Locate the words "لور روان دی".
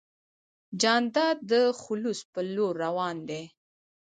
2.53-3.43